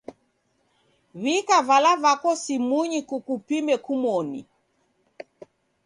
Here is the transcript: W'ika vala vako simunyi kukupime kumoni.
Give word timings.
W'ika 1.21 1.57
vala 1.67 1.91
vako 2.03 2.31
simunyi 2.43 2.99
kukupime 3.09 3.75
kumoni. 3.85 4.41